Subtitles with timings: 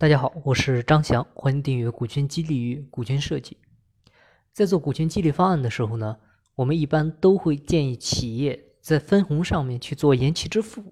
[0.00, 3.58] 大家好，我是张翔，欢迎订阅股权激励与股权设计。
[4.50, 6.16] 在做股权激励方案的时候呢，
[6.54, 10.82] 我们一般都会建议企业在分红上面去做延期支付。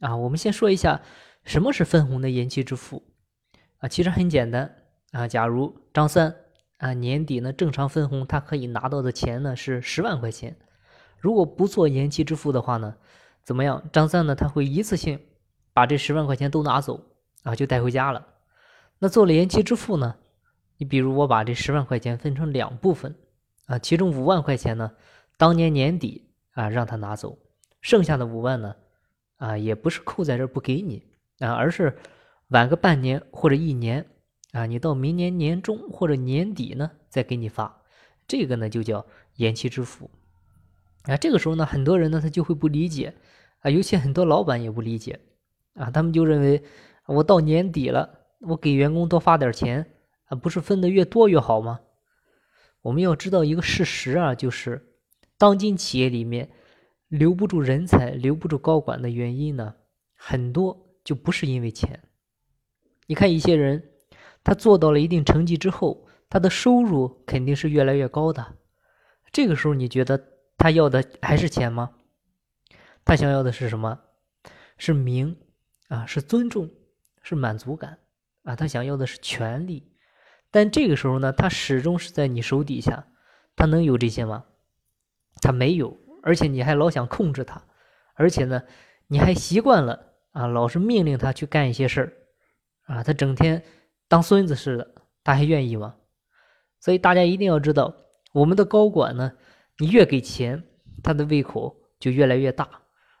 [0.00, 1.00] 啊，我们先说一下
[1.44, 3.04] 什么是分红的延期支付。
[3.78, 4.74] 啊，其实很简单
[5.12, 6.34] 啊，假如张三
[6.78, 10.56] 啊年底呢正常分红，他可以拿到的钱呢是十万块钱。
[11.20, 12.96] 如果不做延期支付的话呢，
[13.44, 13.88] 怎么样？
[13.92, 15.20] 张三呢他会一次性
[15.72, 17.00] 把这十万块钱都拿走
[17.44, 18.26] 啊，就带回家了。
[19.02, 20.14] 那做了延期支付呢？
[20.76, 23.14] 你比如我把这十万块钱分成两部分，
[23.64, 24.92] 啊，其中五万块钱呢，
[25.38, 27.38] 当年年底啊让他拿走，
[27.80, 28.76] 剩下的五万呢，
[29.36, 31.02] 啊也不是扣在这不给你
[31.38, 31.96] 啊，而是
[32.48, 34.06] 晚个半年或者一年
[34.52, 37.82] 啊，你到明年年中或者年底呢再给你发，
[38.28, 40.10] 这个呢就叫延期支付。
[41.04, 43.14] 啊，这个时候呢，很多人呢他就会不理解
[43.60, 45.20] 啊，尤其很多老板也不理解
[45.72, 46.62] 啊，他们就认为
[47.06, 48.18] 我到年底了。
[48.40, 49.94] 我给员工多发点钱
[50.26, 51.80] 啊，不是分的越多越好吗？
[52.82, 54.94] 我们要知道一个事实啊，就是
[55.36, 56.50] 当今企业里面
[57.08, 59.74] 留不住人才、留不住高管的原因呢，
[60.14, 62.02] 很多就不是因为钱。
[63.06, 63.90] 你看一些人，
[64.42, 68.56] 他做到了一定成绩之后，他的收入肯定是越来越高的。
[69.32, 70.22] 这个时候，你觉得
[70.56, 71.90] 他要的还是钱吗？
[73.04, 74.00] 他想要的是什么？
[74.78, 75.36] 是名
[75.88, 76.70] 啊，是尊重，
[77.22, 77.98] 是满足感。
[78.42, 79.92] 啊，他想要的是权利，
[80.50, 83.06] 但这个时候呢，他始终是在你手底下，
[83.54, 84.44] 他能有这些吗？
[85.42, 87.62] 他没有，而且你还老想控制他，
[88.14, 88.62] 而且呢，
[89.06, 93.62] 你还习惯了啊，老是命令他去干一些事儿，啊，他整天
[94.08, 95.96] 当孙子似的，他还愿意吗？
[96.80, 97.94] 所以大家一定要知道，
[98.32, 99.32] 我们的高管呢，
[99.78, 100.62] 你越给钱，
[101.02, 102.68] 他的胃口就越来越大，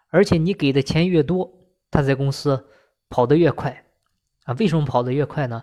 [0.08, 1.52] 而且你给的钱越多，
[1.90, 2.66] 他在公司
[3.08, 3.84] 跑得越快。
[4.50, 5.62] 啊，为什么跑得越快呢？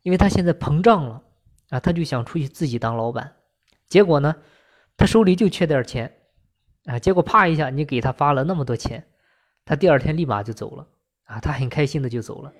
[0.00, 1.22] 因为他现在膨胀了
[1.68, 3.36] 啊，他就想出去自己当老板。
[3.86, 4.34] 结果呢，
[4.96, 6.10] 他手里就缺点钱
[6.86, 6.98] 啊。
[6.98, 9.06] 结果啪一下，你给他发了那么多钱，
[9.66, 10.88] 他第二天立马就走了
[11.24, 12.50] 啊，他很开心的就走了。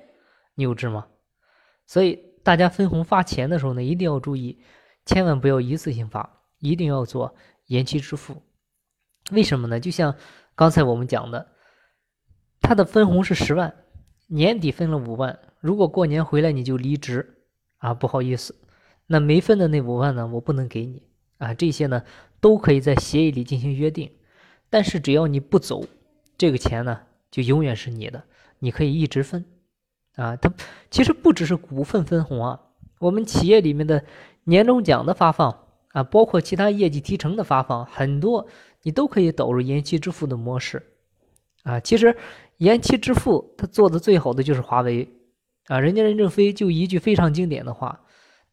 [0.55, 1.07] 你有治吗？
[1.87, 4.63] 所以大家分红发钱的时候呢，一定要注意，
[5.07, 7.35] 千万不要一次性发，一定要做
[7.69, 8.43] 延期支付。
[9.31, 9.81] 为什么呢？
[9.81, 10.15] 就像
[10.55, 11.49] 刚才我们讲的，
[12.61, 13.75] 他的分红是十万。
[14.27, 17.39] 年底分了五万，如果过年回来你就离职
[17.79, 18.55] 啊，不好意思，
[19.07, 21.03] 那没分的那五万呢，我不能给你
[21.39, 21.55] 啊。
[21.55, 22.03] 这些呢
[22.39, 24.11] 都可以在协议里进行约定，
[24.69, 25.87] 但是只要你不走，
[26.37, 28.23] 这个钱呢就永远是你的，
[28.59, 29.43] 你可以一直分
[30.17, 30.37] 啊。
[30.37, 30.53] 它
[30.91, 32.61] 其实不只是股份分红啊，
[32.99, 34.05] 我们企业里面的
[34.45, 38.47] 年终奖的发放啊，包括其他业绩提成的发放，很多
[38.83, 40.83] 你都可以导入延期支付的模式
[41.63, 41.81] 啊。
[41.81, 42.15] 其实。
[42.59, 45.09] 延期支付，他做的最好的就是华为，
[45.67, 48.01] 啊，人家任正非就一句非常经典的话，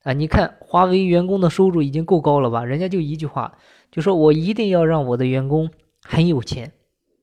[0.03, 2.63] 啊，你看华为员工的收入已经够高了吧？
[2.63, 3.57] 人家就一句话，
[3.91, 5.69] 就说我一定要让我的员工
[6.01, 6.71] 很有钱，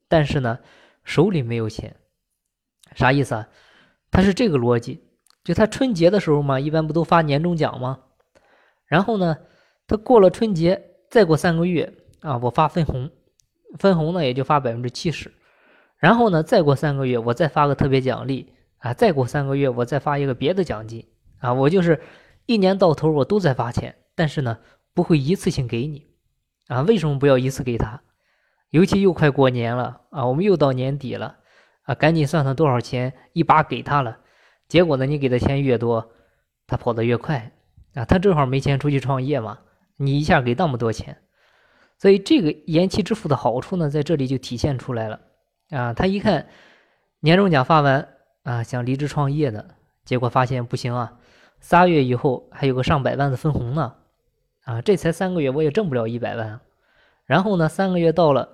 [0.09, 0.59] 但是呢，
[1.05, 1.97] 手里没有钱，
[2.95, 3.49] 啥意思啊？
[4.11, 5.03] 他是这个逻辑，
[5.43, 8.01] 就他春节的时候嘛，一般不都发年终奖吗？
[8.87, 9.37] 然后呢，
[9.87, 13.11] 他过了春节，再过三个月啊，我发分红，
[13.79, 15.33] 分红呢也就发百分之七十。
[15.99, 18.95] 然后呢，再过三个月，我再发个特别奖励啊！
[18.95, 21.07] 再过三个月，我再发一个别的奖金
[21.39, 21.53] 啊！
[21.53, 22.01] 我就是
[22.47, 24.59] 一年到头我都在发钱，但是呢，
[24.95, 26.07] 不会一次性给你
[26.69, 26.83] 啊！
[26.83, 28.03] 为什么不要一次给他？
[28.71, 31.37] 尤其又快过年了啊，我们又到年底了
[31.85, 34.19] 啊，赶紧算算多少钱一把给他了。
[34.69, 36.11] 结果呢，你给的钱越多，
[36.67, 37.53] 他跑得越快
[37.95, 38.05] 啊！
[38.05, 39.59] 他正好没钱出去创业嘛，
[39.97, 41.17] 你一下给那么多钱，
[41.99, 45.21] 所以这个延期支付的好处呢，在这里就体现出来了。
[45.71, 46.49] 啊，他一看
[47.21, 48.09] 年终奖发完
[48.45, 51.19] 啊，想离职创业的结果发现不行啊，
[51.61, 53.95] 仨月以后还有个上百万的分红呢，
[54.65, 56.61] 啊，这才三个月我也挣不了一百万，
[57.27, 58.49] 然后呢，三个月到了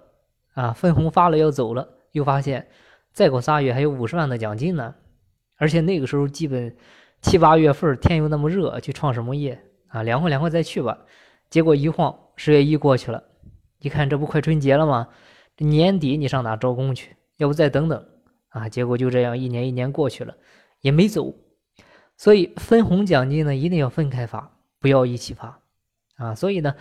[0.54, 2.68] 啊，分红发了要走了，又发现
[3.12, 4.94] 再过仨月还有五十万的奖金呢，
[5.56, 6.76] 而且那个时候基本
[7.22, 10.02] 七八月份天又那么热，去创什么业啊？
[10.02, 10.98] 凉快凉快再去吧。
[11.48, 13.22] 结果一晃十月一过去了，
[13.78, 15.08] 一看这不快春节了吗？
[15.58, 17.16] 年底你上哪招工去？
[17.36, 18.04] 要不再等等
[18.54, 18.68] 啊？
[18.68, 20.34] 结果就这样一年一年过去了，
[20.80, 21.34] 也没走。
[22.16, 25.60] 所以分红奖金呢，一定要分开发，不要一起发
[26.16, 26.34] 啊。
[26.34, 26.74] 所以呢，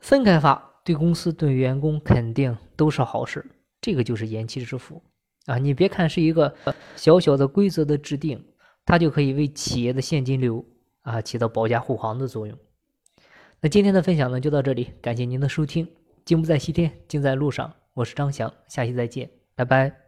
[0.00, 3.46] 分开发对公司对员工肯定都是好事。
[3.80, 5.00] 这个就是延期支付
[5.46, 5.56] 啊。
[5.58, 6.52] 你别看是一个
[6.96, 8.44] 小小的规则的制定，
[8.84, 10.64] 它就可以为企业的现金流
[11.02, 12.58] 啊起到保驾护航的作用。
[13.60, 15.88] 那今天的分享呢就到这里，感谢您的收听。
[16.24, 17.72] 金不在西天，金在路上。
[17.94, 20.01] 我是张翔，下期再见，拜拜。